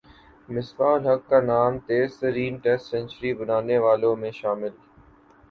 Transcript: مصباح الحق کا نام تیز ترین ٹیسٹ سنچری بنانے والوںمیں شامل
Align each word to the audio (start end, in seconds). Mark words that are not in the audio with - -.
مصباح 0.49 0.93
الحق 0.93 1.21
کا 1.29 1.39
نام 1.43 1.77
تیز 1.87 2.09
ترین 2.19 2.53
ٹیسٹ 2.63 2.85
سنچری 2.91 3.31
بنانے 3.39 3.77
والوںمیں 3.85 4.31
شامل 4.41 4.73